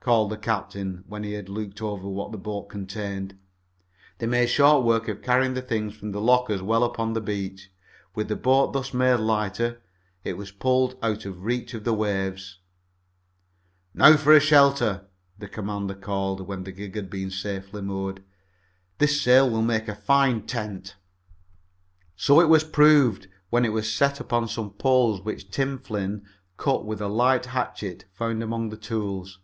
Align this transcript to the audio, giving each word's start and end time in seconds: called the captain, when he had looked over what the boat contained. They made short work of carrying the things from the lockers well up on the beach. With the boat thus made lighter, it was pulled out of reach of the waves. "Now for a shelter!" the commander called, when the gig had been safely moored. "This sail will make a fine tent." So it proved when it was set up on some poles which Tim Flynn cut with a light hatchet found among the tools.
called 0.00 0.30
the 0.30 0.38
captain, 0.38 1.04
when 1.06 1.22
he 1.22 1.34
had 1.34 1.50
looked 1.50 1.82
over 1.82 2.08
what 2.08 2.32
the 2.32 2.38
boat 2.38 2.70
contained. 2.70 3.38
They 4.16 4.26
made 4.26 4.48
short 4.48 4.82
work 4.82 5.06
of 5.06 5.20
carrying 5.20 5.52
the 5.52 5.60
things 5.60 5.94
from 5.94 6.12
the 6.12 6.20
lockers 6.22 6.62
well 6.62 6.82
up 6.82 6.98
on 6.98 7.12
the 7.12 7.20
beach. 7.20 7.70
With 8.14 8.28
the 8.28 8.34
boat 8.34 8.72
thus 8.72 8.94
made 8.94 9.16
lighter, 9.20 9.82
it 10.24 10.38
was 10.38 10.50
pulled 10.50 10.96
out 11.02 11.26
of 11.26 11.44
reach 11.44 11.74
of 11.74 11.84
the 11.84 11.92
waves. 11.92 12.58
"Now 13.92 14.16
for 14.16 14.32
a 14.32 14.40
shelter!" 14.40 15.04
the 15.38 15.46
commander 15.46 15.94
called, 15.94 16.46
when 16.46 16.64
the 16.64 16.72
gig 16.72 16.94
had 16.94 17.10
been 17.10 17.30
safely 17.30 17.82
moored. 17.82 18.24
"This 18.96 19.20
sail 19.20 19.50
will 19.50 19.60
make 19.60 19.88
a 19.88 19.94
fine 19.94 20.46
tent." 20.46 20.96
So 22.16 22.40
it 22.40 22.72
proved 22.72 23.28
when 23.50 23.66
it 23.66 23.74
was 23.74 23.92
set 23.92 24.22
up 24.22 24.32
on 24.32 24.48
some 24.48 24.70
poles 24.70 25.20
which 25.20 25.50
Tim 25.50 25.76
Flynn 25.78 26.24
cut 26.56 26.86
with 26.86 27.02
a 27.02 27.08
light 27.08 27.44
hatchet 27.44 28.06
found 28.14 28.42
among 28.42 28.70
the 28.70 28.78
tools. 28.78 29.40